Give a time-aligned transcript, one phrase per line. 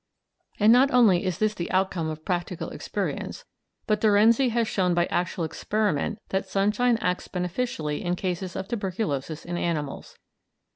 [0.59, 3.45] And not only is this the outcome of practical experience,
[3.85, 8.67] but De Renzi has shown by actual experiment that sunshine acts beneficially in cases of
[8.67, 10.17] tuberculosis in animals.